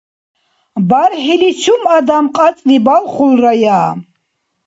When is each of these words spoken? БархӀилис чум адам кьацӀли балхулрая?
БархӀилис 0.89 1.55
чум 1.61 1.83
адам 1.97 2.25
кьацӀли 2.35 2.77
балхулрая? 2.85 3.81